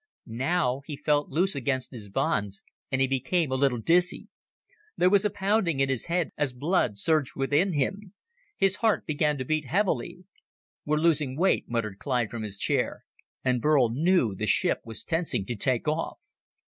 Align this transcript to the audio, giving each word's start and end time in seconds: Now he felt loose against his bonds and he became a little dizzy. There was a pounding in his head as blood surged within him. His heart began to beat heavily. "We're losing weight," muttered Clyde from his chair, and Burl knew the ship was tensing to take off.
Now 0.25 0.81
he 0.87 0.97
felt 0.97 1.29
loose 1.29 1.53
against 1.53 1.91
his 1.91 2.09
bonds 2.09 2.63
and 2.91 2.99
he 2.99 3.05
became 3.05 3.51
a 3.51 3.55
little 3.55 3.77
dizzy. 3.77 4.29
There 4.97 5.11
was 5.11 5.25
a 5.25 5.29
pounding 5.29 5.79
in 5.79 5.89
his 5.89 6.05
head 6.05 6.31
as 6.35 6.53
blood 6.53 6.97
surged 6.97 7.33
within 7.35 7.73
him. 7.73 8.11
His 8.57 8.77
heart 8.77 9.05
began 9.05 9.37
to 9.37 9.45
beat 9.45 9.65
heavily. 9.65 10.25
"We're 10.85 10.97
losing 10.97 11.37
weight," 11.37 11.69
muttered 11.69 11.99
Clyde 11.99 12.31
from 12.31 12.41
his 12.41 12.57
chair, 12.57 13.05
and 13.45 13.61
Burl 13.61 13.89
knew 13.91 14.33
the 14.33 14.47
ship 14.47 14.81
was 14.85 15.03
tensing 15.03 15.45
to 15.45 15.55
take 15.55 15.87
off. 15.87 16.17